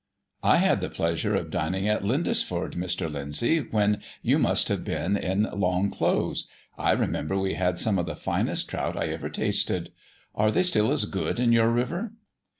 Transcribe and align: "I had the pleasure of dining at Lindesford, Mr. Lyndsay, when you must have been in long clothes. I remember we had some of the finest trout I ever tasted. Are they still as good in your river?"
"I 0.41 0.57
had 0.57 0.81
the 0.81 0.89
pleasure 0.89 1.35
of 1.35 1.51
dining 1.51 1.87
at 1.87 2.01
Lindesford, 2.03 2.73
Mr. 2.73 3.07
Lyndsay, 3.07 3.59
when 3.69 4.01
you 4.23 4.39
must 4.39 4.67
have 4.69 4.83
been 4.83 5.15
in 5.15 5.43
long 5.53 5.91
clothes. 5.91 6.47
I 6.75 6.93
remember 6.93 7.37
we 7.37 7.53
had 7.53 7.77
some 7.77 7.99
of 7.99 8.07
the 8.07 8.15
finest 8.15 8.67
trout 8.67 8.97
I 8.97 9.09
ever 9.09 9.29
tasted. 9.29 9.91
Are 10.33 10.49
they 10.49 10.63
still 10.63 10.91
as 10.91 11.05
good 11.05 11.39
in 11.39 11.51
your 11.51 11.69
river?" 11.69 12.13